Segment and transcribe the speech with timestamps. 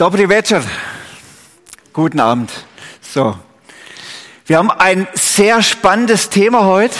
[0.00, 0.62] Dobry večer.
[1.92, 2.50] Guten Abend.
[3.02, 3.36] So.
[4.46, 6.94] Wir haben ein sehr spannendes Thema heute.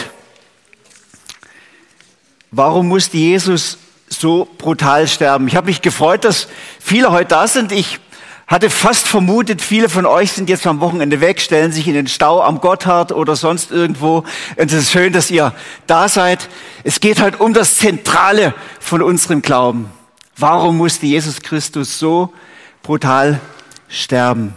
[2.51, 5.49] Warum musste Jesus so brutal sterben?
[5.49, 6.47] Ich habe mich gefreut, dass
[6.79, 7.73] viele heute da sind.
[7.73, 8.01] Ich
[8.47, 12.07] hatte fast vermutet, viele von euch sind jetzt am Wochenende weg, stellen sich in den
[12.07, 14.25] Stau am Gotthard oder sonst irgendwo.
[14.59, 15.55] Und es ist schön, dass ihr
[15.87, 16.51] da seid.
[16.85, 19.91] Es geht halt um das Zentrale von unserem Glauben.
[20.37, 22.35] Warum musste Jesus Christus so
[22.83, 23.41] brutal
[23.89, 24.55] sterben?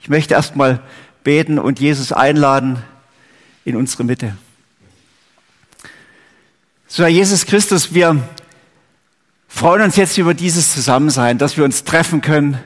[0.00, 0.80] Ich möchte erstmal
[1.24, 2.82] beten und Jesus einladen
[3.64, 4.36] in unsere Mitte.
[6.86, 8.16] So, Herr Jesus Christus, wir
[9.46, 12.58] freuen uns jetzt über dieses Zusammensein, dass wir uns treffen können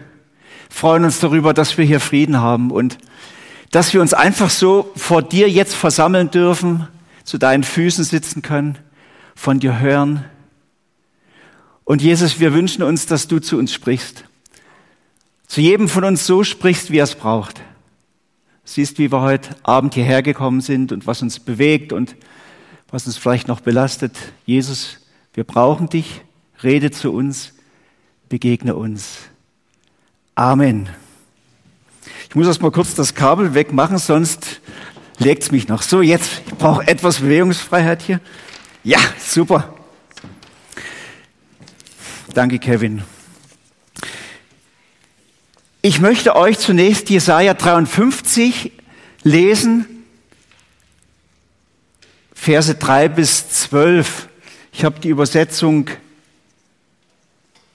[0.72, 2.98] freuen uns darüber, dass wir hier Frieden haben und
[3.70, 6.88] dass wir uns einfach so vor dir jetzt versammeln dürfen,
[7.24, 8.78] zu deinen Füßen sitzen können,
[9.36, 10.24] von dir hören.
[11.84, 14.24] Und Jesus, wir wünschen uns, dass du zu uns sprichst.
[15.52, 17.60] Zu jedem von uns so sprichst, wie er es braucht.
[18.64, 22.16] Siehst, wie wir heute Abend hierher gekommen sind und was uns bewegt und
[22.90, 24.16] was uns vielleicht noch belastet.
[24.46, 24.96] Jesus,
[25.34, 26.22] wir brauchen dich.
[26.62, 27.52] Rede zu uns,
[28.30, 29.18] begegne uns.
[30.34, 30.88] Amen.
[32.30, 34.62] Ich muss erst mal kurz das Kabel wegmachen, sonst
[35.18, 35.82] legt es mich noch.
[35.82, 38.20] So, jetzt, ich brauche etwas Bewegungsfreiheit hier.
[38.84, 39.74] Ja, super.
[42.32, 43.02] Danke, Kevin.
[45.84, 48.70] Ich möchte euch zunächst Jesaja 53
[49.24, 50.04] lesen,
[52.32, 54.28] Verse 3 bis 12.
[54.72, 55.90] Ich habe die Übersetzung,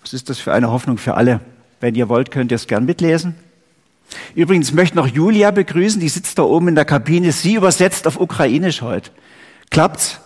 [0.02, 1.42] was ist das für eine Hoffnung für alle?
[1.82, 3.36] Wenn ihr wollt, könnt ihr es gern mitlesen.
[4.36, 7.34] Übrigens möchte noch Julia begrüßen, die sitzt da oben in der Kabine.
[7.34, 9.12] Sie übersetzt auf Ukrainisch heute.
[9.70, 10.22] Klappt's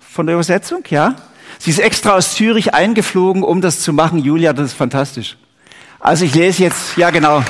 [0.00, 0.82] von der Übersetzung?
[0.90, 1.14] Ja?
[1.60, 4.18] Sie ist extra aus Zürich eingeflogen, um das zu machen.
[4.18, 5.36] Julia, das ist fantastisch.
[6.04, 7.42] Also ich lese jetzt, ja genau.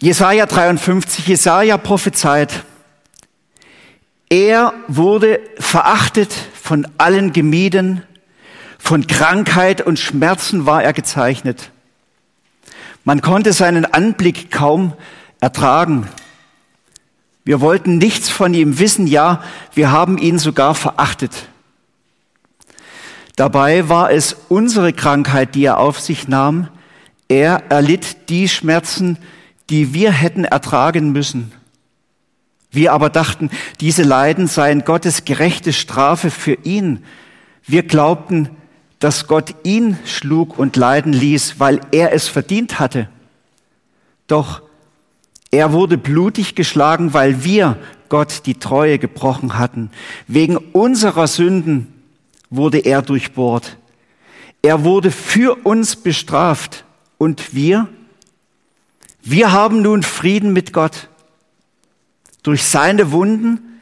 [0.00, 2.64] Jesaja 53, Jesaja prophezeit.
[4.30, 8.04] Er wurde verachtet von allen gemieden,
[8.78, 11.70] von Krankheit und Schmerzen war er gezeichnet.
[13.04, 14.94] Man konnte seinen Anblick kaum
[15.40, 16.08] ertragen.
[17.44, 19.42] Wir wollten nichts von ihm wissen, ja,
[19.74, 21.48] wir haben ihn sogar verachtet.
[23.38, 26.66] Dabei war es unsere Krankheit, die er auf sich nahm.
[27.28, 29.16] Er erlitt die Schmerzen,
[29.70, 31.52] die wir hätten ertragen müssen.
[32.72, 33.48] Wir aber dachten,
[33.80, 37.04] diese Leiden seien Gottes gerechte Strafe für ihn.
[37.64, 38.48] Wir glaubten,
[38.98, 43.08] dass Gott ihn schlug und leiden ließ, weil er es verdient hatte.
[44.26, 44.62] Doch
[45.52, 47.76] er wurde blutig geschlagen, weil wir
[48.08, 49.92] Gott die Treue gebrochen hatten.
[50.26, 51.94] Wegen unserer Sünden
[52.50, 53.76] wurde er durchbohrt.
[54.62, 56.84] Er wurde für uns bestraft.
[57.18, 57.88] Und wir?
[59.22, 61.08] Wir haben nun Frieden mit Gott.
[62.42, 63.80] Durch seine Wunden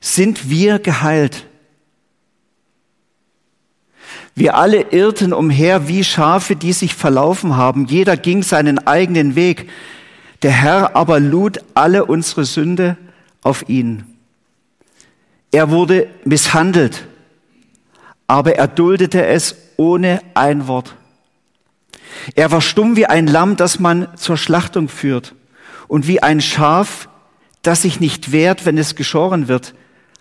[0.00, 1.46] sind wir geheilt.
[4.36, 7.86] Wir alle irrten umher wie Schafe, die sich verlaufen haben.
[7.86, 9.70] Jeder ging seinen eigenen Weg.
[10.42, 12.96] Der Herr aber lud alle unsere Sünde
[13.42, 14.04] auf ihn.
[15.50, 17.06] Er wurde misshandelt,
[18.26, 20.94] aber er duldete es ohne ein Wort.
[22.34, 25.34] Er war stumm wie ein Lamm, das man zur Schlachtung führt,
[25.88, 27.08] und wie ein Schaf,
[27.62, 29.74] das sich nicht wehrt, wenn es geschoren wird,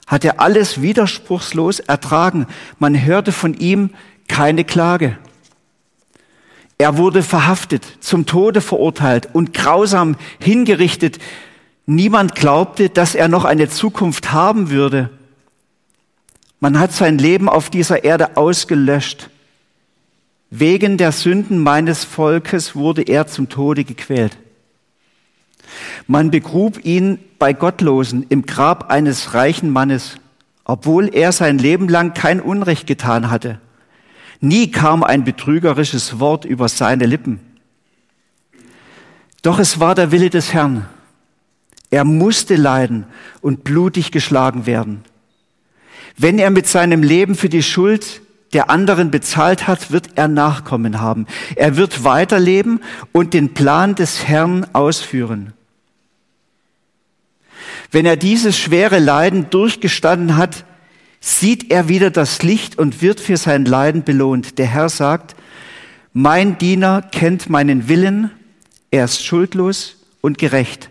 [0.07, 2.45] hat er alles widerspruchslos ertragen.
[2.77, 3.89] Man hörte von ihm
[4.27, 5.17] keine Klage.
[6.77, 11.19] Er wurde verhaftet, zum Tode verurteilt und grausam hingerichtet.
[11.85, 15.09] Niemand glaubte, dass er noch eine Zukunft haben würde.
[16.65, 19.29] Man hat sein Leben auf dieser Erde ausgelöscht.
[20.49, 24.35] Wegen der Sünden meines Volkes wurde er zum Tode gequält.
[26.07, 30.15] Man begrub ihn bei Gottlosen im Grab eines reichen Mannes,
[30.63, 33.59] obwohl er sein Leben lang kein Unrecht getan hatte.
[34.41, 37.41] Nie kam ein betrügerisches Wort über seine Lippen.
[39.43, 40.87] Doch es war der Wille des Herrn.
[41.91, 43.05] Er musste leiden
[43.41, 45.03] und blutig geschlagen werden.
[46.17, 48.21] Wenn er mit seinem Leben für die Schuld
[48.53, 51.27] der anderen bezahlt hat, wird er Nachkommen haben.
[51.55, 52.81] Er wird weiterleben
[53.11, 55.53] und den Plan des Herrn ausführen.
[57.91, 60.63] Wenn er dieses schwere Leiden durchgestanden hat,
[61.19, 64.57] sieht er wieder das Licht und wird für sein Leiden belohnt.
[64.57, 65.35] Der Herr sagt,
[66.13, 68.31] mein Diener kennt meinen Willen,
[68.91, 70.89] er ist schuldlos und gerecht.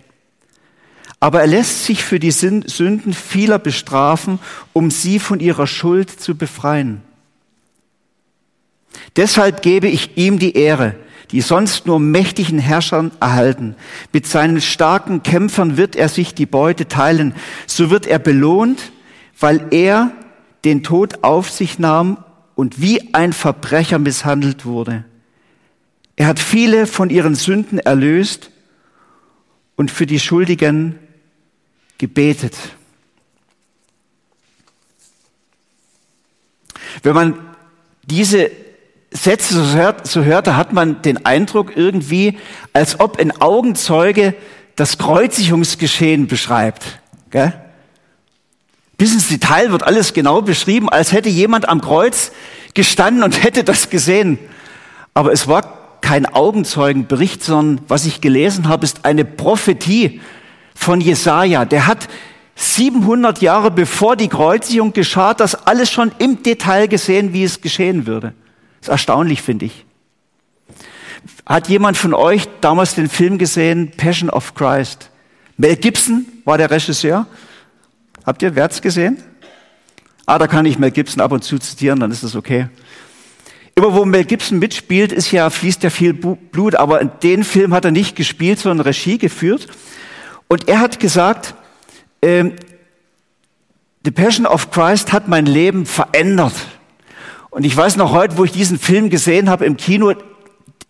[1.25, 4.39] Aber er lässt sich für die Sünden vieler bestrafen,
[4.75, 7.01] um sie von ihrer Schuld zu befreien.
[9.17, 10.97] Deshalb gebe ich ihm die Ehre,
[11.31, 13.75] die sonst nur mächtigen Herrschern erhalten.
[14.13, 17.35] Mit seinen starken Kämpfern wird er sich die Beute teilen.
[17.67, 18.93] So wird er belohnt,
[19.41, 20.13] weil er
[20.67, 22.19] den Tod auf sich nahm
[22.55, 25.07] und wie ein Verbrecher misshandelt wurde.
[26.17, 28.51] Er hat viele von ihren Sünden erlöst
[29.75, 30.99] und für die Schuldigen
[31.99, 32.57] gebetet.
[37.03, 37.39] Wenn man
[38.05, 38.51] diese
[39.11, 42.39] Sätze so hört, so hört, da hat man den Eindruck irgendwie,
[42.73, 44.35] als ob ein Augenzeuge
[44.77, 47.01] das Kreuzigungsgeschehen beschreibt.
[47.31, 47.53] Gell?
[48.97, 52.33] Bis ins Detail wird alles genau beschrieben, als hätte jemand am Kreuz
[52.75, 54.39] gestanden und hätte das gesehen.
[55.15, 60.21] Aber es war kein Augenzeugenbericht, sondern was ich gelesen habe, ist eine Prophetie
[60.75, 61.65] von Jesaja.
[61.65, 62.09] Der hat
[62.57, 68.07] 700 Jahre bevor die Kreuzigung geschah, das alles schon im Detail gesehen, wie es geschehen
[68.07, 68.35] würde.
[68.81, 69.85] Das ist erstaunlich, finde ich.
[71.47, 75.11] Hat jemand von euch damals den Film gesehen, Passion of Christ?
[75.57, 77.27] Mel Gibson war der Regisseur.
[78.27, 79.19] Habt ihr, wer hat's gesehen?
[80.27, 82.69] Ah, da kann ich Mel Gibson ab und zu zitieren, dann ist das okay.
[83.75, 87.75] Immer wo Mel Gibson mitspielt, ist ja, fließt ja viel Blut, aber in den Film
[87.75, 89.69] hat er nicht gespielt, sondern Regie geführt.
[90.55, 91.53] Und er hat gesagt,
[92.23, 92.53] ähm,
[94.05, 96.55] The Passion of Christ hat mein Leben verändert.
[97.51, 100.13] Und ich weiß noch heute, wo ich diesen Film gesehen habe im Kino,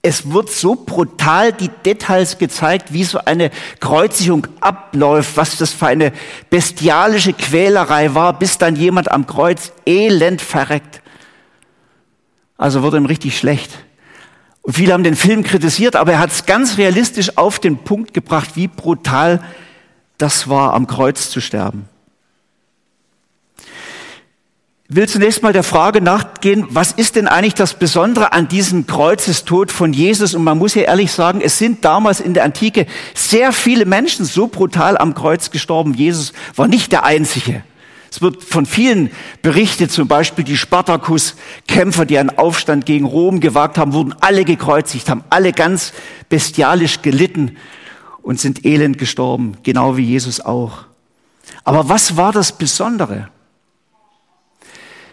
[0.02, 3.50] es wird so brutal die Details gezeigt, wie so eine
[3.80, 6.12] Kreuzigung abläuft, was das für eine
[6.50, 11.00] bestialische Quälerei war, bis dann jemand am Kreuz elend verreckt.
[12.58, 13.70] Also wurde ihm richtig schlecht.
[14.64, 18.14] Und viele haben den Film kritisiert, aber er hat es ganz realistisch auf den Punkt
[18.14, 19.44] gebracht, wie brutal
[20.16, 21.86] das war, am Kreuz zu sterben.
[24.88, 28.86] Ich will zunächst mal der Frage nachgehen, was ist denn eigentlich das Besondere an diesem
[28.86, 30.34] Kreuzestod von Jesus?
[30.34, 34.24] Und man muss ja ehrlich sagen, es sind damals in der Antike sehr viele Menschen
[34.24, 35.92] so brutal am Kreuz gestorben.
[35.92, 37.64] Jesus war nicht der Einzige.
[38.14, 39.10] Es wird von vielen
[39.42, 45.08] berichtet, zum Beispiel die Spartakus-Kämpfer, die einen Aufstand gegen Rom gewagt haben, wurden alle gekreuzigt,
[45.08, 45.92] haben alle ganz
[46.28, 47.56] bestialisch gelitten
[48.22, 50.84] und sind elend gestorben, genau wie Jesus auch.
[51.64, 53.30] Aber was war das Besondere?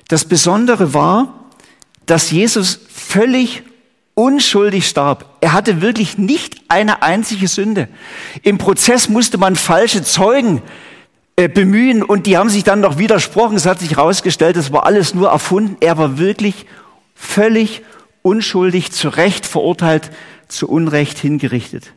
[0.08, 1.46] Das Besondere war,
[2.06, 3.64] dass Jesus völlig
[4.14, 5.38] unschuldig starb.
[5.42, 7.88] Er hatte wirklich nicht eine einzige Sünde.
[8.44, 10.62] Im Prozess musste man falsche Zeugen
[11.42, 13.56] äh, bemühen und die haben sich dann noch widersprochen.
[13.56, 15.78] Es hat sich herausgestellt, es war alles nur erfunden.
[15.80, 16.68] Er war wirklich
[17.16, 17.82] völlig
[18.22, 20.12] unschuldig, zu Recht verurteilt,
[20.48, 21.94] zu Unrecht hingerichtet.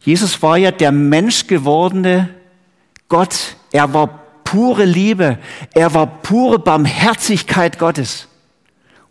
[0.00, 2.28] Jesus war ja der menschgewordene
[3.08, 3.56] Gott.
[3.72, 5.38] Er war pure Liebe.
[5.72, 8.28] Er war pure Barmherzigkeit Gottes.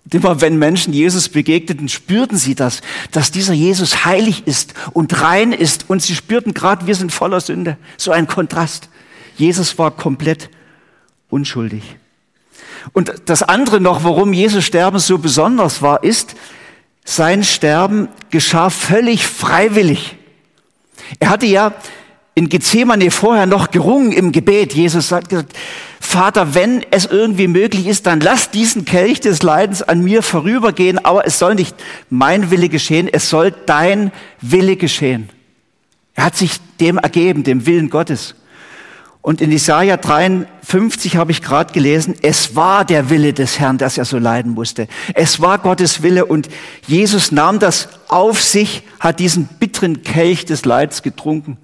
[0.06, 5.22] Und immer wenn Menschen Jesus begegneten, spürten sie das, dass dieser Jesus heilig ist und
[5.22, 5.90] rein ist.
[5.90, 7.78] Und sie spürten gerade, wir sind voller Sünde.
[7.98, 8.90] So ein Kontrast.
[9.38, 10.50] Jesus war komplett
[11.30, 11.84] unschuldig.
[12.92, 16.36] Und das andere noch, warum Jesus Sterben so besonders war, ist,
[17.06, 20.18] sein Sterben geschah völlig freiwillig.
[21.20, 21.74] Er hatte ja
[22.36, 24.74] in Gethsemane vorher noch gerungen im Gebet.
[24.74, 25.54] Jesus hat gesagt,
[26.00, 31.04] Vater, wenn es irgendwie möglich ist, dann lass diesen Kelch des Leidens an mir vorübergehen,
[31.04, 31.76] aber es soll nicht
[32.10, 35.30] mein Wille geschehen, es soll dein Wille geschehen.
[36.16, 38.36] Er hat sich dem ergeben, dem Willen Gottes.
[39.22, 43.98] Und in Isaiah 53 habe ich gerade gelesen, es war der Wille des Herrn, dass
[43.98, 44.88] er so leiden musste.
[45.14, 46.50] Es war Gottes Wille und
[46.88, 51.58] Jesus nahm das auf sich, hat diesen bitteren Kelch des Leids getrunken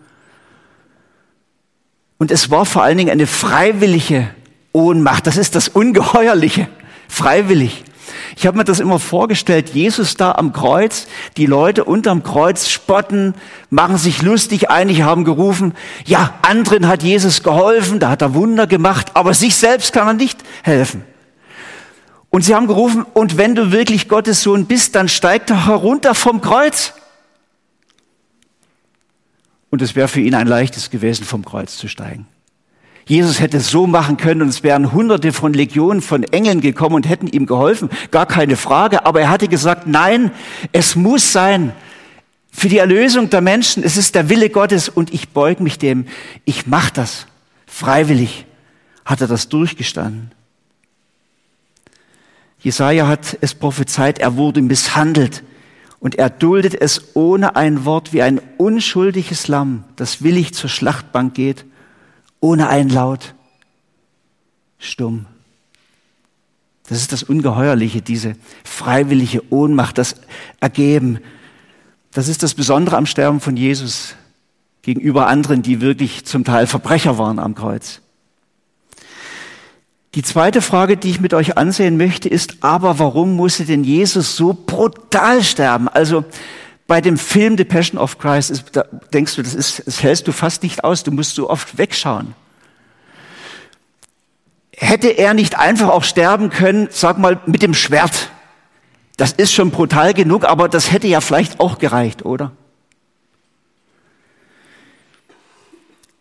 [2.20, 4.30] und es war vor allen Dingen eine freiwillige
[4.74, 5.26] Ohnmacht.
[5.26, 6.68] Das ist das Ungeheuerliche.
[7.08, 7.86] Freiwillig.
[8.36, 11.08] Ich habe mir das immer vorgestellt, Jesus da am Kreuz,
[11.38, 13.34] die Leute unterm Kreuz spotten,
[13.70, 15.74] machen sich lustig, einige haben gerufen,
[16.06, 20.14] ja, anderen hat Jesus geholfen, da hat er Wunder gemacht, aber sich selbst kann er
[20.14, 21.04] nicht helfen.
[22.30, 26.14] Und sie haben gerufen, und wenn du wirklich Gottes Sohn bist, dann steig doch herunter
[26.14, 26.94] vom Kreuz.
[29.70, 32.28] Und es wäre für ihn ein leichtes gewesen, vom Kreuz zu steigen.
[33.06, 36.96] Jesus hätte es so machen können und es wären hunderte von Legionen von Engeln gekommen
[36.96, 37.90] und hätten ihm geholfen.
[38.12, 39.06] Gar keine Frage.
[39.06, 40.32] Aber er hatte gesagt, nein,
[40.74, 41.74] es muss sein.
[42.52, 46.06] Für die Erlösung der Menschen, es ist der Wille Gottes und ich beug mich dem.
[46.46, 47.26] Ich mach das.
[47.66, 48.46] Freiwillig
[49.06, 50.32] hat er das durchgestanden.
[52.60, 55.44] Jesaja hat es prophezeit, er wurde misshandelt.
[56.00, 61.34] Und er duldet es ohne ein Wort wie ein unschuldiges Lamm, das willig zur Schlachtbank
[61.34, 61.66] geht,
[62.40, 63.34] ohne ein Laut,
[64.78, 65.26] stumm.
[66.88, 70.16] Das ist das Ungeheuerliche, diese freiwillige Ohnmacht, das
[70.60, 71.20] Ergeben.
[72.12, 74.16] Das ist das Besondere am Sterben von Jesus
[74.82, 78.02] gegenüber anderen, die wirklich zum Teil Verbrecher waren am Kreuz.
[80.16, 84.36] Die zweite Frage, die ich mit euch ansehen möchte, ist, aber warum musste denn Jesus
[84.36, 85.88] so brutal sterben?
[85.88, 86.26] Also
[86.88, 90.28] bei dem Film The Passion of Christ ist, da denkst du, das, ist, das hältst
[90.28, 92.34] du fast nicht aus, du musst so oft wegschauen.
[94.76, 98.32] Hätte er nicht einfach auch sterben können, sag mal, mit dem Schwert?
[99.18, 102.54] Das ist schon brutal genug, aber das hätte ja vielleicht auch gereicht, oder?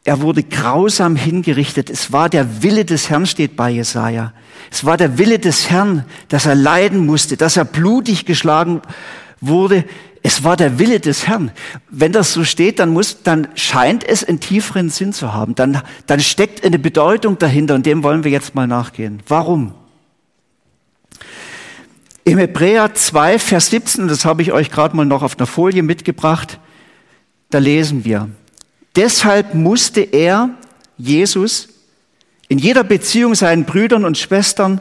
[0.09, 1.91] Er wurde grausam hingerichtet.
[1.91, 4.33] Es war der Wille des Herrn, steht bei Jesaja.
[4.71, 8.81] Es war der Wille des Herrn, dass er leiden musste, dass er blutig geschlagen
[9.43, 9.85] wurde.
[10.23, 11.51] Es war der Wille des Herrn.
[11.91, 15.55] Wenn das so steht, dann muss, dann scheint es einen tieferen Sinn zu haben.
[15.55, 19.23] Dann, dann steckt eine Bedeutung dahinter und dem wollen wir jetzt mal nachgehen.
[19.29, 19.75] Warum?
[22.25, 25.83] Im Hebräer 2, Vers 17, das habe ich euch gerade mal noch auf einer Folie
[25.83, 26.59] mitgebracht,
[27.51, 28.31] da lesen wir,
[28.99, 30.51] Deshalb musste er,
[30.97, 31.69] Jesus,
[32.49, 34.81] in jeder Beziehung seinen Brüdern und Schwestern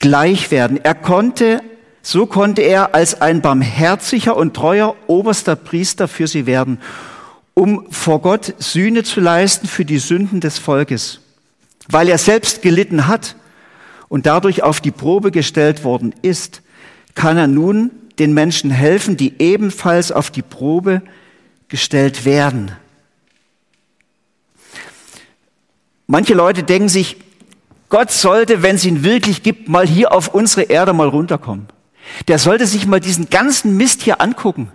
[0.00, 0.84] gleich werden.
[0.84, 1.62] Er konnte,
[2.02, 6.80] so konnte er als ein barmherziger und treuer oberster Priester für sie werden,
[7.54, 11.20] um vor Gott Sühne zu leisten für die Sünden des Volkes.
[11.86, 13.36] Weil er selbst gelitten hat
[14.08, 16.62] und dadurch auf die Probe gestellt worden ist,
[17.14, 21.02] kann er nun den Menschen helfen, die ebenfalls auf die Probe
[21.68, 22.72] gestellt werden.
[26.06, 27.16] Manche Leute denken sich,
[27.88, 31.68] Gott sollte, wenn es ihn wirklich gibt, mal hier auf unsere Erde mal runterkommen.
[32.28, 34.70] Der sollte sich mal diesen ganzen Mist hier angucken.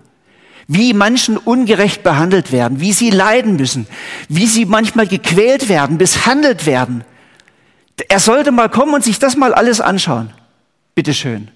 [0.67, 3.87] Wie Menschen ungerecht behandelt werden, wie sie leiden müssen,
[4.29, 7.03] wie sie manchmal gequält werden, misshandelt werden.
[8.07, 10.31] Er sollte mal kommen und sich das mal alles anschauen.
[10.95, 11.49] Bitteschön.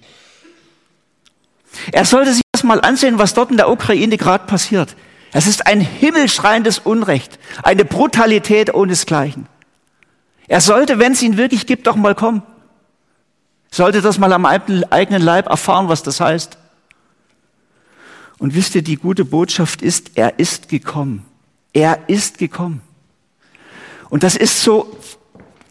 [1.92, 4.96] Er sollte sich das mal ansehen, was dort in der Ukraine gerade passiert.
[5.36, 9.46] Es ist ein himmelschreiendes Unrecht, eine Brutalität ohnesgleichen.
[10.48, 12.42] Er sollte, wenn es ihn wirklich gibt, doch mal kommen.
[13.70, 16.56] Sollte das mal am eigenen Leib erfahren, was das heißt.
[18.38, 21.26] Und wisst ihr, die gute Botschaft ist, er ist gekommen.
[21.74, 22.80] Er ist gekommen.
[24.08, 24.96] Und das ist so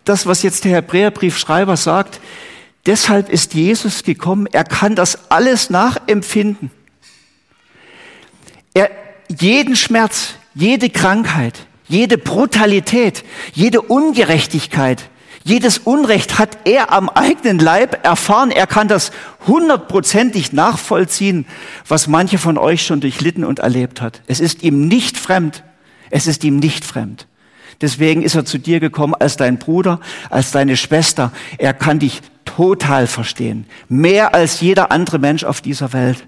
[0.03, 2.19] das, was jetzt der Hebräerbriefschreiber sagt.
[2.85, 4.45] Deshalb ist Jesus gekommen.
[4.45, 6.69] Er kann das alles nachempfinden.
[8.75, 8.91] Er,
[9.29, 15.09] jeden Schmerz, jede Krankheit, jede Brutalität, jede Ungerechtigkeit,
[15.47, 18.49] jedes Unrecht hat er am eigenen Leib erfahren.
[18.49, 19.11] Er kann das
[19.45, 21.45] hundertprozentig nachvollziehen,
[21.87, 24.23] was manche von euch schon durchlitten und erlebt hat.
[24.25, 25.63] Es ist ihm nicht fremd.
[26.09, 27.27] Es ist ihm nicht fremd.
[27.79, 29.99] Deswegen ist er zu dir gekommen als dein Bruder,
[30.31, 31.31] als deine Schwester.
[31.59, 33.67] Er kann dich total verstehen.
[33.87, 36.25] Mehr als jeder andere Mensch auf dieser Welt.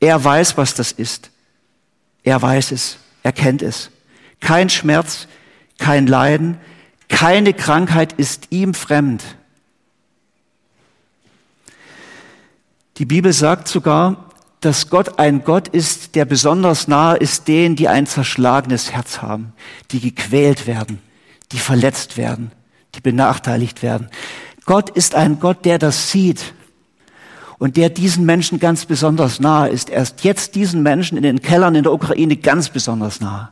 [0.00, 1.30] Er weiß, was das ist.
[2.22, 3.90] Er weiß es, er kennt es.
[4.40, 5.28] Kein Schmerz,
[5.78, 6.58] kein Leiden,
[7.08, 9.22] keine Krankheit ist ihm fremd.
[12.98, 17.88] Die Bibel sagt sogar, dass Gott ein Gott ist, der besonders nahe ist denen, die
[17.88, 19.52] ein zerschlagenes Herz haben,
[19.90, 21.00] die gequält werden,
[21.50, 22.52] die verletzt werden,
[22.94, 24.08] die benachteiligt werden.
[24.64, 26.54] Gott ist ein Gott, der das sieht
[27.62, 29.88] und der diesen Menschen ganz besonders nahe ist.
[29.88, 33.50] Er ist jetzt diesen Menschen in den Kellern in der Ukraine ganz besonders nahe.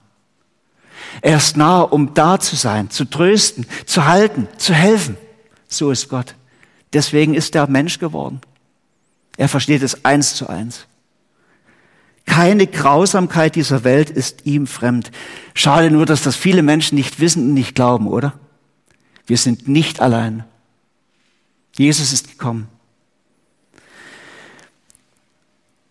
[1.23, 5.17] Er ist nahe, um da zu sein, zu trösten, zu halten, zu helfen.
[5.69, 6.35] So ist Gott.
[6.93, 8.41] Deswegen ist er Mensch geworden.
[9.37, 10.87] Er versteht es eins zu eins.
[12.27, 15.13] Keine Grausamkeit dieser Welt ist ihm fremd.
[15.55, 18.33] Schade nur, dass das viele Menschen nicht wissen und nicht glauben, oder?
[19.29, 20.43] Wir sind nicht allein.
[21.77, 22.67] Jesus ist gekommen.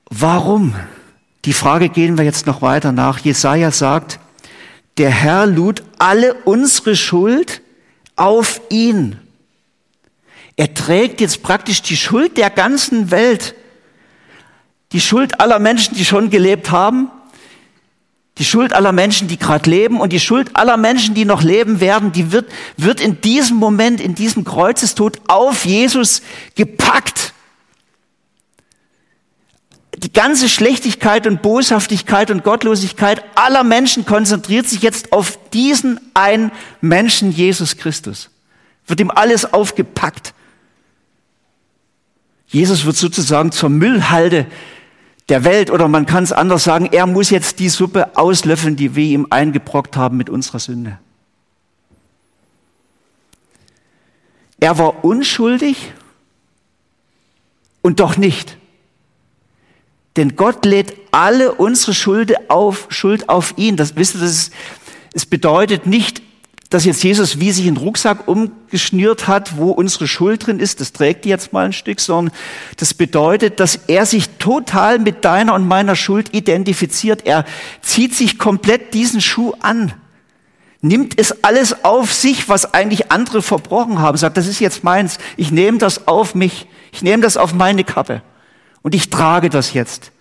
[0.09, 0.75] Warum?
[1.45, 3.19] Die Frage gehen wir jetzt noch weiter nach.
[3.19, 4.19] Jesaja sagt,
[4.97, 7.61] der Herr lud alle unsere Schuld
[8.15, 9.17] auf ihn.
[10.55, 13.55] Er trägt jetzt praktisch die Schuld der ganzen Welt.
[14.91, 17.09] Die Schuld aller Menschen, die schon gelebt haben.
[18.39, 21.79] Die Schuld aller Menschen, die gerade leben und die Schuld aller Menschen, die noch leben
[21.81, 26.21] werden, die wird, wird in diesem Moment, in diesem Kreuzestod auf Jesus
[26.55, 27.33] gepackt
[29.99, 36.51] die ganze Schlechtigkeit und Boshaftigkeit und Gottlosigkeit aller Menschen konzentriert sich jetzt auf diesen einen
[36.79, 38.29] Menschen, Jesus Christus.
[38.87, 40.33] Wird ihm alles aufgepackt.
[42.47, 44.45] Jesus wird sozusagen zur Müllhalde
[45.27, 48.95] der Welt oder man kann es anders sagen, er muss jetzt die Suppe auslöffeln, die
[48.95, 50.97] wir ihm eingebrockt haben mit unserer Sünde.
[54.61, 55.93] Er war unschuldig
[57.81, 58.57] und doch nicht.
[60.19, 63.77] Denn Gott lädt alle unsere Schuld auf, Schuld auf ihn.
[63.77, 64.53] Das, wisst ihr, das ist,
[65.13, 66.21] es bedeutet nicht,
[66.69, 70.91] dass jetzt Jesus wie sich einen Rucksack umgeschnürt hat, wo unsere Schuld drin ist, das
[70.91, 72.35] trägt die jetzt mal ein Stück, sondern
[72.75, 77.25] das bedeutet, dass er sich total mit deiner und meiner Schuld identifiziert.
[77.25, 77.45] Er
[77.81, 79.93] zieht sich komplett diesen Schuh an,
[80.81, 85.17] nimmt es alles auf sich, was eigentlich andere verbrochen haben, sagt, das ist jetzt meins,
[85.37, 88.21] ich nehme das auf mich, ich nehme das auf meine Kappe
[88.81, 90.11] und ich trage das jetzt.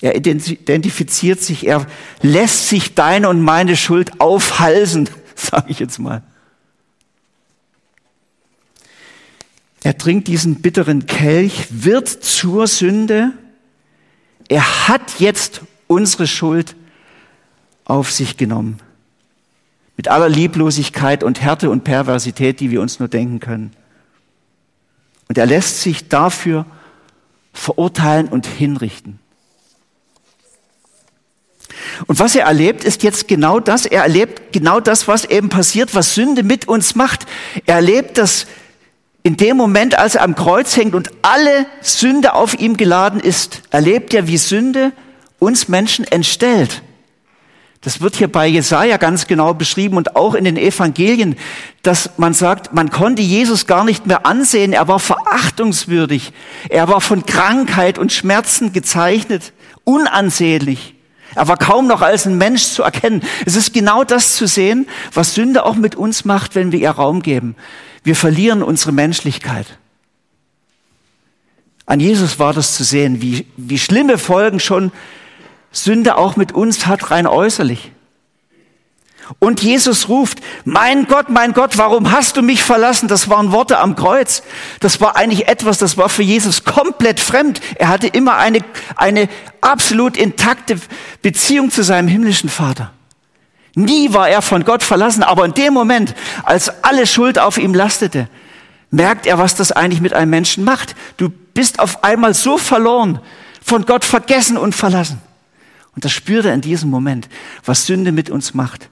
[0.00, 1.86] Er identifiziert sich, er
[2.22, 6.22] lässt sich deine und meine Schuld aufhalsen, sage ich jetzt mal.
[9.82, 13.32] Er trinkt diesen bitteren Kelch, wird zur Sünde.
[14.48, 16.76] Er hat jetzt unsere Schuld
[17.84, 18.80] auf sich genommen.
[19.96, 23.72] Mit aller Lieblosigkeit und Härte und Perversität, die wir uns nur denken können.
[25.28, 26.66] Und er lässt sich dafür
[27.52, 29.18] verurteilen und hinrichten.
[32.06, 33.86] Und was er erlebt, ist jetzt genau das.
[33.86, 37.26] Er erlebt genau das, was eben passiert, was Sünde mit uns macht.
[37.66, 38.46] Er erlebt das
[39.22, 43.62] in dem Moment, als er am Kreuz hängt und alle Sünde auf ihm geladen ist,
[43.70, 44.92] erlebt er, wie Sünde
[45.38, 46.82] uns Menschen entstellt.
[47.88, 51.36] Das wird hier bei Jesaja ganz genau beschrieben und auch in den Evangelien,
[51.80, 54.74] dass man sagt, man konnte Jesus gar nicht mehr ansehen.
[54.74, 56.34] Er war verachtungswürdig.
[56.68, 59.54] Er war von Krankheit und Schmerzen gezeichnet,
[59.84, 60.96] unansehnlich.
[61.34, 63.22] Er war kaum noch als ein Mensch zu erkennen.
[63.46, 66.90] Es ist genau das zu sehen, was Sünde auch mit uns macht, wenn wir ihr
[66.90, 67.56] Raum geben.
[68.04, 69.78] Wir verlieren unsere Menschlichkeit.
[71.86, 74.92] An Jesus war das zu sehen, wie, wie schlimme Folgen schon
[75.70, 77.92] Sünde auch mit uns hat, rein äußerlich.
[79.40, 83.08] Und Jesus ruft, mein Gott, mein Gott, warum hast du mich verlassen?
[83.08, 84.42] Das waren Worte am Kreuz.
[84.80, 87.60] Das war eigentlich etwas, das war für Jesus komplett fremd.
[87.74, 88.60] Er hatte immer eine,
[88.96, 89.28] eine
[89.60, 90.78] absolut intakte
[91.20, 92.92] Beziehung zu seinem himmlischen Vater.
[93.74, 97.74] Nie war er von Gott verlassen, aber in dem Moment, als alle Schuld auf ihm
[97.74, 98.28] lastete,
[98.90, 100.96] merkt er, was das eigentlich mit einem Menschen macht.
[101.18, 103.20] Du bist auf einmal so verloren,
[103.62, 105.20] von Gott vergessen und verlassen.
[105.98, 107.28] Und das spürt er in diesem Moment,
[107.64, 108.88] was Sünde mit uns macht.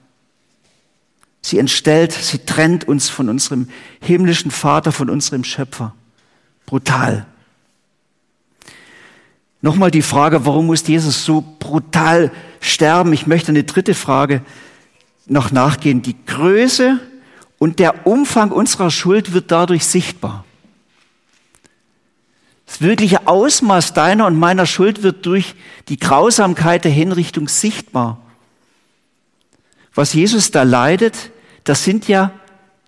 [1.41, 3.69] Sie entstellt, sie trennt uns von unserem
[4.01, 5.95] himmlischen Vater, von unserem Schöpfer.
[6.65, 7.25] Brutal.
[9.61, 13.13] Nochmal die Frage, warum muss Jesus so brutal sterben?
[13.13, 14.41] Ich möchte eine dritte Frage
[15.27, 16.01] noch nachgehen.
[16.01, 16.99] Die Größe
[17.57, 20.43] und der Umfang unserer Schuld wird dadurch sichtbar.
[22.67, 25.55] Das wirkliche Ausmaß deiner und meiner Schuld wird durch
[25.87, 28.21] die Grausamkeit der Hinrichtung sichtbar.
[29.95, 31.31] Was Jesus da leidet,
[31.63, 32.31] das sind ja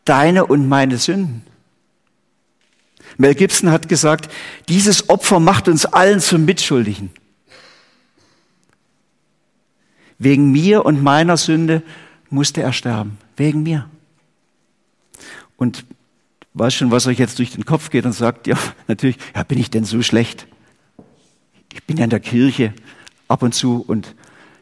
[0.06, 1.44] deine und meine Sünden.
[3.18, 4.32] Mel Gibson hat gesagt,
[4.68, 7.12] dieses Opfer macht uns allen zum Mitschuldigen.
[10.18, 11.82] Wegen mir und meiner Sünde
[12.30, 13.18] musste er sterben.
[13.38, 13.90] Wegen mir.
[15.58, 15.86] Und
[16.60, 19.58] weiß schon, was euch jetzt durch den Kopf geht und sagt, ja, natürlich, ja, bin
[19.58, 20.48] ich denn so schlecht?
[21.74, 22.74] Ich bin ja in der Kirche
[23.28, 24.16] ab und zu und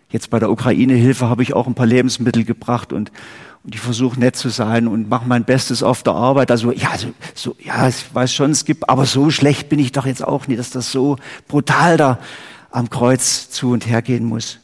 [0.09, 3.11] jetzt bei der Ukraine-Hilfe habe ich auch ein paar Lebensmittel gebracht und
[3.67, 6.51] und ich versuche nett zu sein und mache mein Bestes auf der Arbeit.
[6.51, 9.91] Also ja, also, so, ja, ich weiß schon, es gibt, aber so schlecht bin ich
[9.91, 11.17] doch jetzt auch nicht, dass das so
[11.49, 12.17] brutal da
[12.71, 14.59] am Kreuz zu und her gehen muss.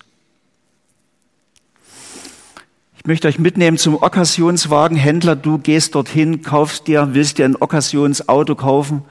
[3.04, 5.36] Ich möchte euch mitnehmen zum Okkasionswagenhändler.
[5.36, 9.02] Du gehst dorthin, kaufst dir, willst dir ein Okkasionsauto kaufen.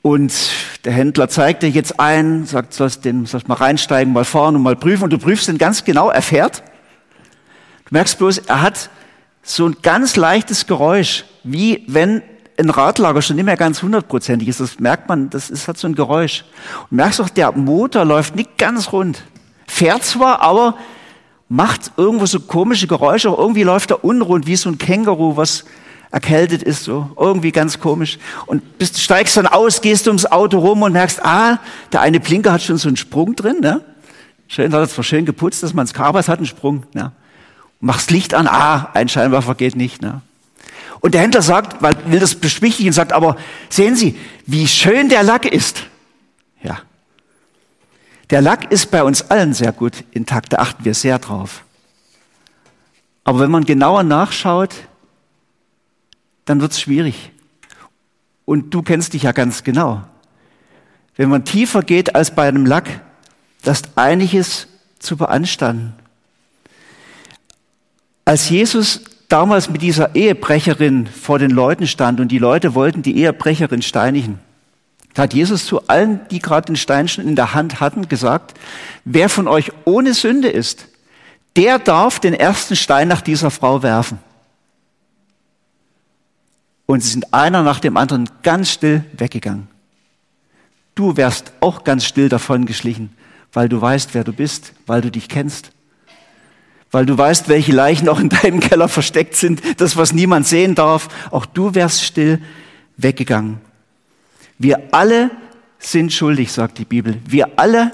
[0.00, 0.32] Und
[0.84, 4.62] der Händler zeigt dir jetzt ein, sagt, sollst, den, sollst mal reinsteigen, mal fahren und
[4.62, 5.02] mal prüfen.
[5.02, 6.62] Und du prüfst den ganz genau, er fährt.
[7.86, 8.90] Du merkst bloß, er hat
[9.42, 12.22] so ein ganz leichtes Geräusch, wie wenn
[12.56, 14.60] ein Radlager schon nicht mehr ganz hundertprozentig ist.
[14.60, 16.44] Das merkt man, das ist, hat so ein Geräusch.
[16.90, 19.24] Und merkst auch, der Motor läuft nicht ganz rund.
[19.66, 20.76] Fährt zwar, aber
[21.54, 23.28] macht irgendwo so komische Geräusche.
[23.28, 25.64] Irgendwie läuft er unrund, wie so ein Känguru, was
[26.10, 28.18] erkältet ist, so irgendwie ganz komisch.
[28.46, 31.60] Und bist, steigst dann aus, gehst ums Auto rum und merkst, ah,
[31.92, 33.82] der eine Blinker hat schon so einen Sprung drin, ne?
[34.48, 37.12] Schön, hat er schön geputzt, dass man es Kabers hat einen Sprung, ne?
[37.80, 40.02] machst Licht an, ah, ein Scheinwerfer geht nicht.
[40.02, 40.22] Ne?
[41.00, 43.36] Und der Händler sagt, weil will das beschwichtigen, sagt, aber
[43.68, 45.84] sehen Sie, wie schön der Lack ist.
[48.30, 51.64] Der Lack ist bei uns allen sehr gut intakt, da achten wir sehr drauf.
[53.24, 54.74] Aber wenn man genauer nachschaut,
[56.44, 57.32] dann wird es schwierig.
[58.44, 60.04] Und du kennst dich ja ganz genau.
[61.16, 63.00] Wenn man tiefer geht als bei einem Lack,
[63.62, 64.66] das ist einiges
[64.98, 65.94] zu beanstanden.
[68.24, 73.16] Als Jesus damals mit dieser Ehebrecherin vor den Leuten stand und die Leute wollten die
[73.18, 74.38] Ehebrecherin steinigen,
[75.14, 78.58] da hat Jesus zu allen, die gerade den Steinchen in der Hand hatten, gesagt,
[79.04, 80.88] wer von euch ohne Sünde ist,
[81.56, 84.18] der darf den ersten Stein nach dieser Frau werfen.
[86.86, 89.68] Und sie sind einer nach dem anderen ganz still weggegangen.
[90.96, 93.16] Du wärst auch ganz still davon geschlichen,
[93.52, 95.70] weil du weißt, wer du bist, weil du dich kennst,
[96.90, 100.74] weil du weißt, welche Leichen auch in deinem Keller versteckt sind, das, was niemand sehen
[100.74, 101.08] darf.
[101.30, 102.40] Auch du wärst still
[102.96, 103.60] weggegangen.
[104.58, 105.30] Wir alle
[105.78, 107.20] sind schuldig, sagt die Bibel.
[107.26, 107.92] Wir alle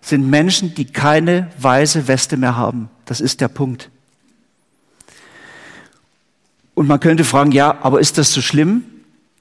[0.00, 2.90] sind Menschen, die keine weiße Weste mehr haben.
[3.04, 3.90] Das ist der Punkt.
[6.74, 8.84] Und man könnte fragen, ja, aber ist das so schlimm?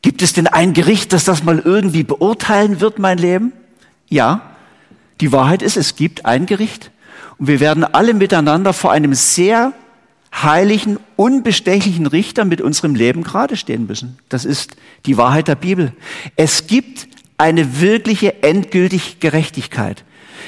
[0.02, 3.54] Gibt es denn ein Gericht, das das mal irgendwie beurteilen wird, mein Leben?
[4.10, 4.42] Ja,
[5.22, 6.92] die Wahrheit ist, es gibt ein Gericht.
[7.38, 9.74] Und wir werden alle miteinander vor einem sehr
[10.34, 14.18] heiligen, unbestechlichen Richter mit unserem Leben gerade stehen müssen.
[14.30, 15.94] Das ist die Wahrheit der Bibel.
[16.36, 20.04] Es gibt eine wirkliche endgültige Gerechtigkeit.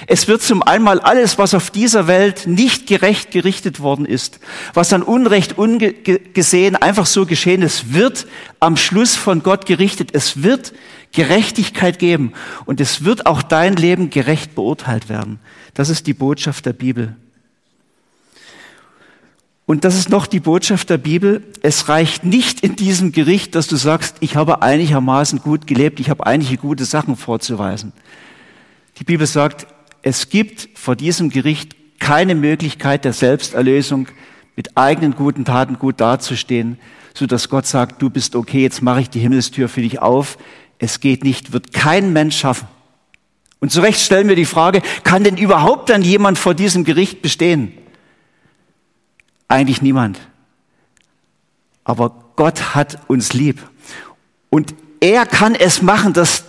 [0.08, 4.40] Es wird zum einmal alles, was auf dieser Welt nicht gerecht gerichtet worden ist,
[4.74, 8.28] was an Unrecht ungesehen einfach so geschehen ist, wird
[8.60, 10.10] am Schluss von Gott gerichtet.
[10.14, 10.74] Es wird
[11.12, 12.34] Gerechtigkeit geben
[12.66, 15.40] und es wird auch dein Leben gerecht beurteilt werden.
[15.74, 17.16] Das ist die Botschaft der Bibel.
[19.66, 21.42] Und das ist noch die Botschaft der Bibel.
[21.62, 26.10] Es reicht nicht in diesem Gericht, dass du sagst, ich habe einigermaßen gut gelebt, ich
[26.10, 27.94] habe einige gute Sachen vorzuweisen.
[29.00, 29.68] Die Bibel sagt,
[30.02, 34.10] es gibt vor diesem Gericht keine Möglichkeit der Selbsterlösung,
[34.56, 36.78] mit eigenen guten Taten gut dazustehen,
[37.14, 40.38] so dass Gott sagt, du bist okay, jetzt mache ich die Himmelstür für dich auf.
[40.78, 42.68] Es geht nicht, wird kein Mensch schaffen.
[43.60, 47.22] Und zu Recht stellen wir die Frage, kann denn überhaupt dann jemand vor diesem Gericht
[47.22, 47.72] bestehen?
[49.54, 50.20] Eigentlich niemand.
[51.84, 53.62] Aber Gott hat uns lieb.
[54.50, 56.46] Und er kann es machen, dass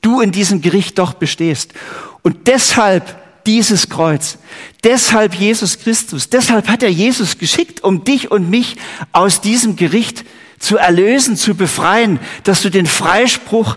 [0.00, 1.74] du in diesem Gericht doch bestehst.
[2.22, 4.38] Und deshalb dieses Kreuz,
[4.84, 8.78] deshalb Jesus Christus, deshalb hat er Jesus geschickt, um dich und mich
[9.12, 10.24] aus diesem Gericht
[10.58, 13.76] zu erlösen, zu befreien, dass du den Freispruch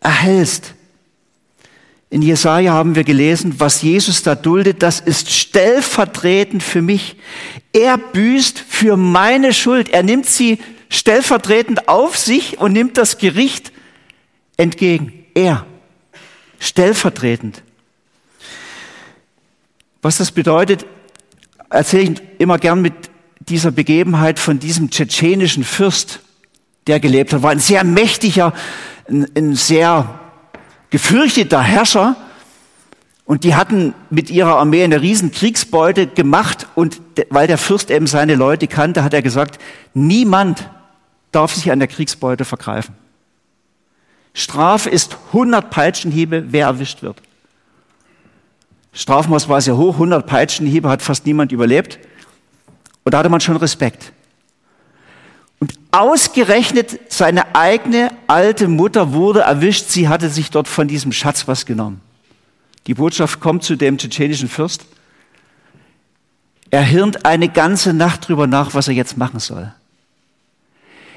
[0.00, 0.74] erhältst.
[2.08, 7.16] In Jesaja haben wir gelesen, was Jesus da duldet, das ist stellvertretend für mich.
[7.72, 9.88] Er büßt für meine Schuld.
[9.88, 13.72] Er nimmt sie stellvertretend auf sich und nimmt das Gericht
[14.56, 15.24] entgegen.
[15.34, 15.66] Er.
[16.60, 17.62] Stellvertretend.
[20.00, 20.86] Was das bedeutet,
[21.70, 22.94] erzähle ich immer gern mit
[23.40, 26.20] dieser Begebenheit von diesem tschetschenischen Fürst,
[26.86, 27.42] der gelebt hat.
[27.42, 28.52] War ein sehr mächtiger,
[29.08, 30.20] ein, ein sehr
[30.90, 32.16] gefürchteter Herrscher.
[33.24, 36.68] Und die hatten mit ihrer Armee eine riesen Kriegsbeute gemacht.
[36.74, 39.60] Und weil der Fürst eben seine Leute kannte, hat er gesagt,
[39.94, 40.68] niemand
[41.32, 42.94] darf sich an der Kriegsbeute vergreifen.
[44.32, 47.20] Strafe ist 100 Peitschenhiebe, wer erwischt wird.
[48.92, 51.98] Strafmaß war sehr hoch, 100 Peitschenhiebe hat fast niemand überlebt.
[53.04, 54.12] Und da hatte man schon Respekt.
[55.58, 61.48] Und ausgerechnet seine eigene alte Mutter wurde erwischt, sie hatte sich dort von diesem Schatz
[61.48, 62.00] was genommen.
[62.86, 64.86] Die Botschaft kommt zu dem tschetschenischen Fürst.
[66.70, 69.72] Er hirnt eine ganze Nacht drüber nach, was er jetzt machen soll.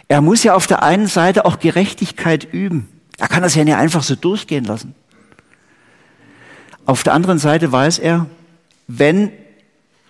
[0.08, 2.88] Er muss ja auf der einen Seite auch Gerechtigkeit üben.
[3.18, 4.96] Er kann das ja nicht einfach so durchgehen lassen.
[6.86, 8.26] Auf der anderen Seite weiß er,
[8.88, 9.32] wenn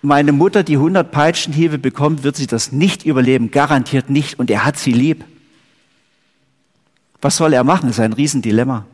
[0.02, 4.38] meine Mutter die 100 Peitschenhiebe bekommt, wird sie das nicht überleben, garantiert nicht.
[4.38, 5.24] Und er hat sie lieb.
[7.20, 7.88] Was soll er machen?
[7.88, 8.86] Das ist ein Riesendilemma.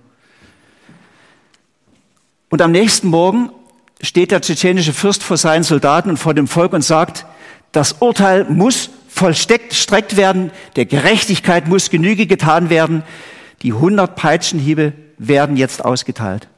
[2.49, 3.51] Und am nächsten Morgen
[4.01, 7.27] steht der tschetschenische Fürst vor seinen Soldaten und vor dem Volk und sagt,
[7.73, 13.03] das Urteil muss vollstreckt werden, der Gerechtigkeit muss Genüge getan werden,
[13.62, 16.49] die 100 Peitschenhiebe werden jetzt ausgeteilt.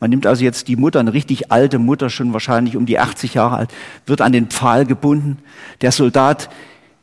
[0.00, 3.34] Man nimmt also jetzt die Mutter, eine richtig alte Mutter, schon wahrscheinlich um die 80
[3.34, 3.70] Jahre alt,
[4.06, 5.38] wird an den Pfahl gebunden.
[5.82, 6.48] Der Soldat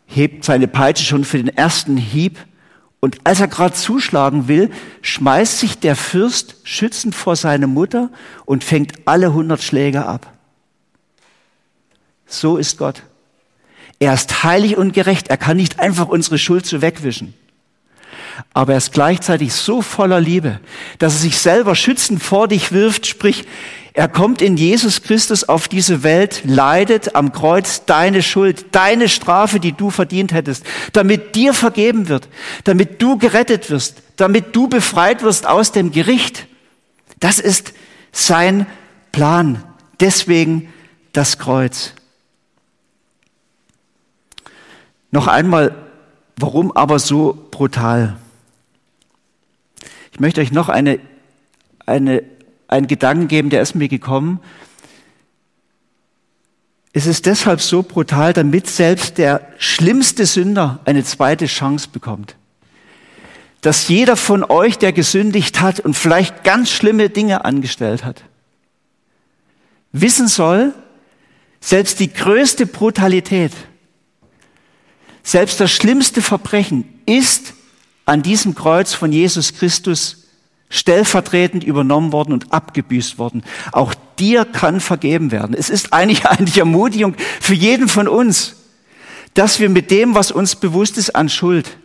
[0.07, 2.39] hebt seine Peitsche schon für den ersten Hieb.
[2.99, 4.71] Und als er gerade zuschlagen will,
[5.03, 8.09] schmeißt sich der Fürst schützend vor seine Mutter
[8.45, 10.33] und fängt alle 100 Schläge ab.
[12.25, 13.03] So ist Gott.
[13.99, 15.27] Er ist heilig und gerecht.
[15.27, 17.35] Er kann nicht einfach unsere Schuld so wegwischen
[18.53, 20.59] aber er ist gleichzeitig so voller Liebe,
[20.99, 23.45] dass er sich selber schützend vor dich wirft, sprich,
[23.97, 29.59] er kommt in Jesus Christus auf diese Welt, leidet am Kreuz deine Schuld, deine Strafe,
[29.59, 32.29] die du verdient hättest, damit dir vergeben wird,
[32.63, 36.45] damit du gerettet wirst, damit du befreit wirst aus dem Gericht.
[37.19, 37.73] Das ist
[38.11, 38.67] sein
[39.11, 39.63] Plan.
[39.99, 40.71] Deswegen
[41.11, 41.93] das Kreuz.
[45.09, 45.73] Noch einmal,
[46.35, 48.15] warum aber so brutal?
[50.17, 50.99] Ich möchte euch noch eine,
[51.85, 52.23] eine,
[52.67, 54.39] einen Gedanken geben, der ist mir gekommen.
[56.91, 62.35] Es ist deshalb so brutal, damit selbst der schlimmste Sünder eine zweite Chance bekommt.
[63.61, 68.23] Dass jeder von euch, der gesündigt hat und vielleicht ganz schlimme Dinge angestellt hat,
[69.91, 70.73] wissen soll,
[71.59, 73.51] selbst die größte Brutalität,
[75.21, 77.53] selbst das schlimmste Verbrechen ist
[78.07, 80.23] an diesem Kreuz von Jesus Christus
[80.69, 83.43] stellvertretend übernommen worden und abgebüßt worden.
[83.71, 85.55] Auch dir kann vergeben werden.
[85.57, 88.55] Es ist eigentlich eine Ermutigung für jeden von uns,
[89.33, 91.77] dass wir mit dem, was uns bewusst ist an Schuld,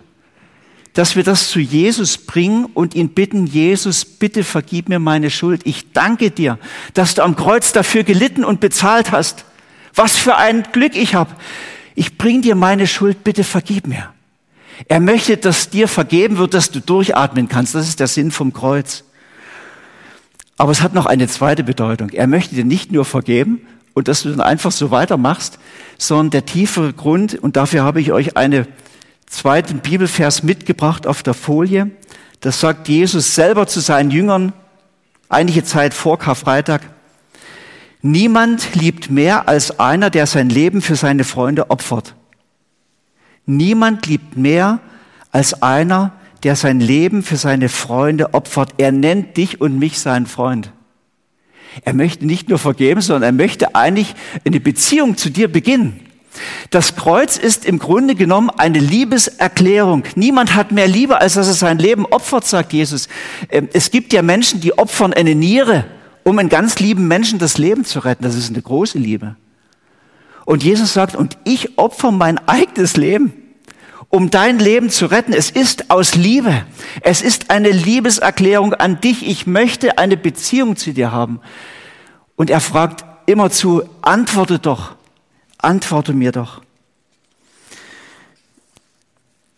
[0.94, 5.62] dass wir das zu Jesus bringen und ihn bitten, Jesus, bitte vergib mir meine Schuld.
[5.64, 6.58] Ich danke dir,
[6.94, 9.44] dass du am Kreuz dafür gelitten und bezahlt hast.
[9.94, 11.34] Was für ein Glück ich habe.
[11.94, 14.12] Ich bring dir meine Schuld, bitte vergib mir.
[14.88, 17.74] Er möchte, dass dir vergeben wird, dass du durchatmen kannst.
[17.74, 19.04] Das ist der Sinn vom Kreuz.
[20.56, 22.10] Aber es hat noch eine zweite Bedeutung.
[22.10, 23.60] Er möchte dir nicht nur vergeben
[23.94, 25.58] und dass du dann einfach so weitermachst,
[25.98, 28.66] sondern der tiefere Grund, und dafür habe ich euch einen
[29.26, 31.90] zweiten Bibelvers mitgebracht auf der Folie.
[32.40, 34.52] Das sagt Jesus selber zu seinen Jüngern
[35.28, 36.82] einige Zeit vor Karfreitag.
[38.02, 42.14] Niemand liebt mehr als einer, der sein Leben für seine Freunde opfert.
[43.46, 44.80] Niemand liebt mehr
[45.30, 48.74] als einer, der sein Leben für seine Freunde opfert.
[48.78, 50.72] Er nennt dich und mich seinen Freund.
[51.84, 56.00] Er möchte nicht nur vergeben, sondern er möchte eigentlich eine Beziehung zu dir beginnen.
[56.70, 60.04] Das Kreuz ist im Grunde genommen eine Liebeserklärung.
[60.16, 63.08] Niemand hat mehr Liebe, als dass er sein Leben opfert, sagt Jesus.
[63.50, 65.84] Ähm, es gibt ja Menschen, die opfern eine Niere,
[66.24, 68.24] um einen ganz lieben Menschen das Leben zu retten.
[68.24, 69.36] Das ist eine große Liebe.
[70.44, 73.32] Und Jesus sagt, und ich opfer mein eigenes Leben,
[74.08, 75.32] um dein Leben zu retten.
[75.32, 76.66] Es ist aus Liebe.
[77.00, 79.26] Es ist eine Liebeserklärung an dich.
[79.26, 81.40] Ich möchte eine Beziehung zu dir haben.
[82.36, 84.96] Und er fragt immerzu, antworte doch,
[85.58, 86.62] antworte mir doch.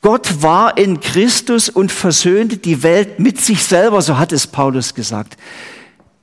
[0.03, 4.95] Gott war in Christus und versöhnte die Welt mit sich selber, so hat es Paulus
[4.95, 5.39] gesagt.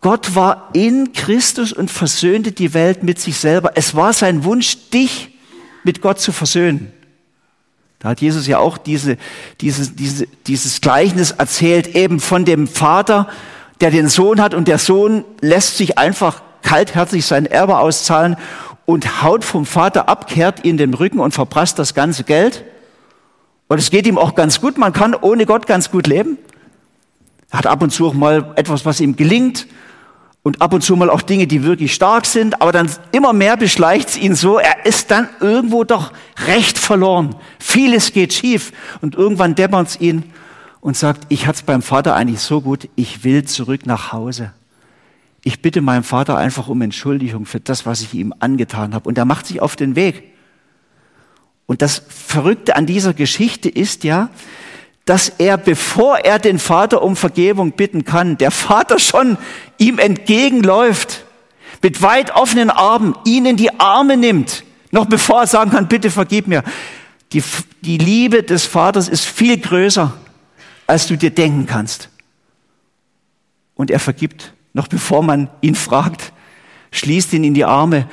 [0.01, 3.73] Gott war in Christus und versöhnte die Welt mit sich selber.
[3.75, 5.29] Es war sein Wunsch, dich
[5.83, 6.91] mit Gott zu versöhnen.
[7.99, 9.17] Da hat Jesus ja auch diese,
[9.61, 13.29] dieses, diese, dieses Gleichnis erzählt, eben von dem Vater,
[13.79, 18.37] der den Sohn hat und der Sohn lässt sich einfach kaltherzig sein Erbe auszahlen
[18.87, 22.63] und haut vom Vater ab, kehrt ihn den Rücken und verprasst das ganze Geld.
[23.67, 24.79] Und es geht ihm auch ganz gut.
[24.79, 26.39] Man kann ohne Gott ganz gut leben.
[27.51, 29.67] Er hat ab und zu auch mal etwas, was ihm gelingt
[30.43, 33.57] und ab und zu mal auch Dinge, die wirklich stark sind, aber dann immer mehr
[33.57, 36.11] beschleicht es ihn so, er ist dann irgendwo doch
[36.47, 37.35] recht verloren.
[37.59, 40.23] Vieles geht schief und irgendwann dämmert es ihn
[40.79, 44.51] und sagt, ich hatte es beim Vater eigentlich so gut, ich will zurück nach Hause.
[45.43, 49.07] Ich bitte meinen Vater einfach um Entschuldigung für das, was ich ihm angetan habe.
[49.07, 50.23] Und er macht sich auf den Weg.
[51.65, 54.29] Und das Verrückte an dieser Geschichte ist ja,
[55.05, 59.37] dass er, bevor er den Vater um Vergebung bitten kann, der Vater schon
[59.77, 61.25] ihm entgegenläuft,
[61.81, 66.11] mit weit offenen Armen, ihn in die Arme nimmt, noch bevor er sagen kann, bitte
[66.11, 66.63] vergib mir.
[67.33, 67.43] Die,
[67.81, 70.13] die Liebe des Vaters ist viel größer,
[70.85, 72.09] als du dir denken kannst.
[73.73, 76.33] Und er vergibt, noch bevor man ihn fragt,
[76.91, 78.07] schließt ihn in die Arme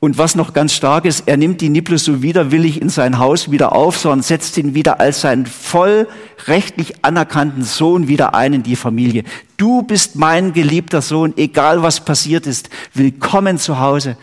[0.00, 3.50] und was noch ganz stark ist, er nimmt die Nibelus so widerwillig in sein Haus
[3.50, 6.08] wieder auf, sondern setzt ihn wieder als seinen voll
[6.46, 9.24] rechtlich anerkannten Sohn wieder ein in die Familie.
[9.58, 12.70] Du bist mein geliebter Sohn, egal was passiert ist.
[12.94, 14.16] Willkommen zu Hause,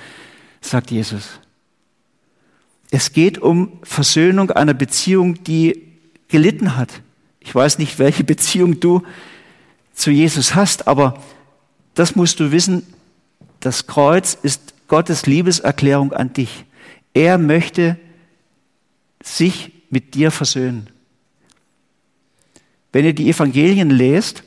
[0.62, 1.40] sagt Jesus.
[2.90, 5.84] Es geht um Versöhnung einer Beziehung, die
[6.28, 6.90] gelitten hat.
[7.40, 9.04] Ich weiß nicht, welche Beziehung du
[9.94, 11.22] zu Jesus hast, aber
[11.94, 12.82] das musst du wissen.
[13.60, 16.66] Das Kreuz ist Gottes Liebeserklärung an dich.
[17.14, 17.98] Er möchte
[19.22, 20.90] sich mit dir versöhnen.
[22.92, 24.44] Wenn ihr die Evangelien lest,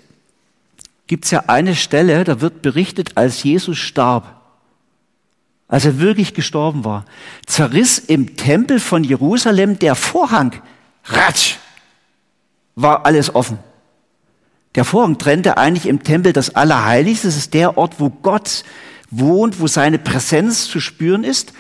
[1.07, 4.40] gibt es ja eine Stelle, da wird berichtet, als Jesus starb,
[5.68, 7.05] als er wirklich gestorben war,
[7.46, 10.61] zerriss im Tempel von Jerusalem der Vorhang.
[11.05, 11.57] Ratsch!
[12.76, 13.59] War alles offen.
[14.74, 17.26] Der Vorhang trennte eigentlich im Tempel das Allerheiligste.
[17.26, 18.64] Das ist der Ort, wo Gott
[19.11, 21.53] wohnt, wo seine Präsenz zu spüren ist,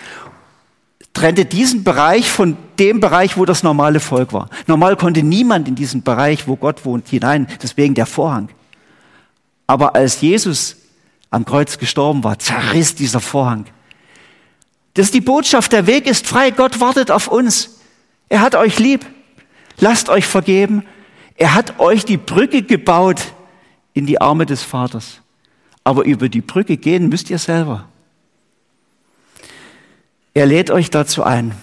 [1.12, 4.48] trennte diesen Bereich von dem Bereich, wo das normale Volk war.
[4.66, 8.48] Normal konnte niemand in diesen Bereich, wo Gott wohnt, hinein, deswegen der Vorhang.
[9.66, 10.76] Aber als Jesus
[11.30, 13.66] am Kreuz gestorben war, zerriss dieser Vorhang.
[14.94, 17.80] Das ist die Botschaft, der Weg ist frei, Gott wartet auf uns.
[18.28, 19.04] Er hat euch lieb.
[19.78, 20.84] Lasst euch vergeben.
[21.36, 23.32] Er hat euch die Brücke gebaut
[23.94, 25.20] in die Arme des Vaters.
[25.84, 27.88] Aber über die Brücke gehen müsst ihr selber.
[30.34, 31.54] Er lädt euch dazu ein.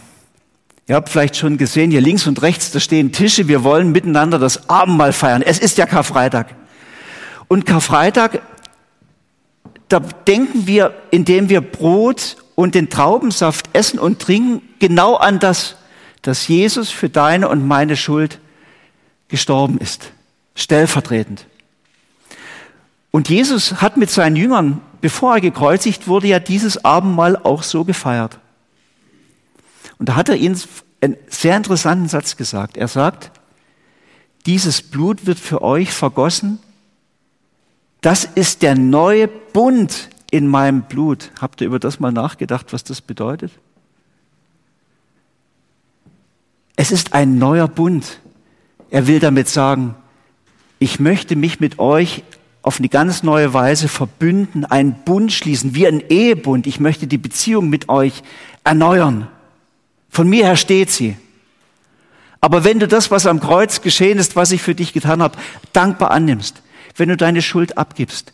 [0.87, 3.47] Ihr habt vielleicht schon gesehen, hier links und rechts, da stehen Tische.
[3.47, 5.41] Wir wollen miteinander das Abendmahl feiern.
[5.41, 6.55] Es ist ja Karfreitag.
[7.49, 8.41] Und Karfreitag,
[9.89, 15.75] da denken wir, indem wir Brot und den Traubensaft essen und trinken, genau an das,
[16.21, 18.39] dass Jesus für deine und meine Schuld
[19.27, 20.11] gestorben ist.
[20.55, 21.45] Stellvertretend.
[23.11, 27.83] Und Jesus hat mit seinen Jüngern, bevor er gekreuzigt wurde, ja dieses Abendmahl auch so
[27.83, 28.39] gefeiert.
[29.97, 30.59] Und da hat er ihnen
[31.01, 32.77] einen sehr interessanten Satz gesagt.
[32.77, 33.31] Er sagt,
[34.45, 36.59] dieses Blut wird für euch vergossen
[38.01, 41.31] das ist der neue Bund in meinem Blut.
[41.41, 43.51] Habt ihr über das mal nachgedacht, was das bedeutet?
[46.75, 48.19] Es ist ein neuer Bund.
[48.91, 49.95] Er will damit sagen,
[50.79, 52.23] ich möchte mich mit euch
[52.67, 56.67] auf eine ganz neue Weise verbünden, einen Bund schließen, wie ein Ehebund.
[56.67, 58.23] Ich möchte die Beziehung mit euch
[58.65, 59.27] erneuern.
[60.09, 61.15] Von mir her steht sie.
[62.41, 65.37] Aber wenn du das, was am Kreuz geschehen ist, was ich für dich getan habe,
[65.71, 66.61] dankbar annimmst,
[66.97, 68.33] wenn du deine Schuld abgibst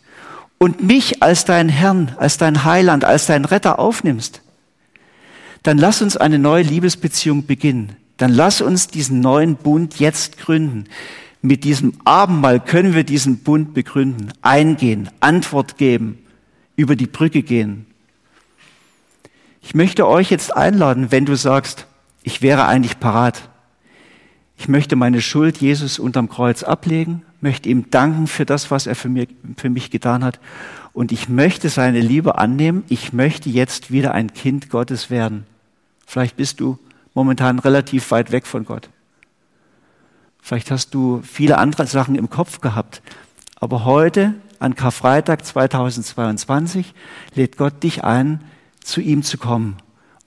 [0.58, 4.42] und mich als dein Herrn, als dein Heiland, als dein Retter aufnimmst,
[5.62, 7.96] dann lass uns eine neue Liebesbeziehung beginnen.
[8.16, 10.86] Dann lass uns diesen neuen Bund jetzt gründen.
[11.44, 16.18] Mit diesem Abendmahl können wir diesen Bund begründen, eingehen, Antwort geben,
[16.74, 17.86] über die Brücke gehen.
[19.60, 21.86] Ich möchte euch jetzt einladen, wenn du sagst,
[22.22, 23.48] ich wäre eigentlich parat.
[24.56, 28.96] Ich möchte meine Schuld Jesus unterm Kreuz ablegen möchte ihm danken für das, was er
[28.96, 30.40] für, mir, für mich getan hat.
[30.92, 32.82] Und ich möchte seine Liebe annehmen.
[32.88, 35.46] Ich möchte jetzt wieder ein Kind Gottes werden.
[36.06, 36.78] Vielleicht bist du
[37.12, 38.88] momentan relativ weit weg von Gott.
[40.44, 43.00] Vielleicht hast du viele andere Sachen im Kopf gehabt.
[43.56, 46.92] Aber heute, an Karfreitag 2022,
[47.34, 48.42] lädt Gott dich ein,
[48.82, 49.78] zu ihm zu kommen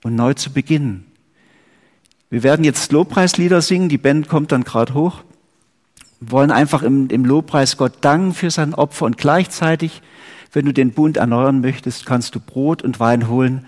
[0.02, 1.06] und neu zu beginnen.
[2.32, 3.90] Wir werden jetzt Lobpreislieder singen.
[3.90, 5.22] Die Band kommt dann gerade hoch.
[6.20, 10.02] Wir wollen einfach im, im Lobpreis Gott danken für sein Opfer und gleichzeitig,
[10.52, 13.68] wenn du den Bund erneuern möchtest, kannst du Brot und Wein holen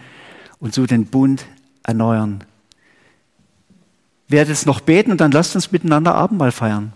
[0.59, 1.45] und so den Bund
[1.83, 2.43] erneuern.
[4.29, 6.93] Werde jetzt noch beten und dann lasst uns miteinander Abendmahl feiern.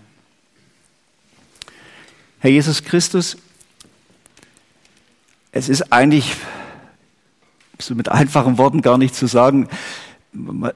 [2.40, 3.38] Herr Jesus Christus,
[5.52, 6.36] es ist eigentlich
[7.80, 9.68] so mit einfachen Worten gar nicht zu sagen,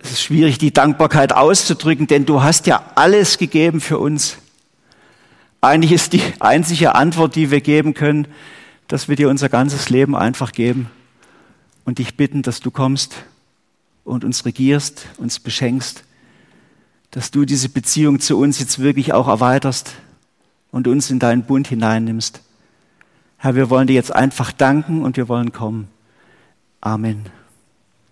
[0.01, 4.37] es ist schwierig, die Dankbarkeit auszudrücken, denn du hast ja alles gegeben für uns.
[5.61, 8.27] Eigentlich ist die einzige Antwort, die wir geben können,
[8.87, 10.89] dass wir dir unser ganzes Leben einfach geben
[11.85, 13.15] und dich bitten, dass du kommst
[14.03, 16.03] und uns regierst, uns beschenkst,
[17.11, 19.93] dass du diese Beziehung zu uns jetzt wirklich auch erweiterst
[20.71, 22.41] und uns in deinen Bund hineinnimmst.
[23.37, 25.87] Herr, wir wollen dir jetzt einfach danken und wir wollen kommen.
[26.81, 27.25] Amen.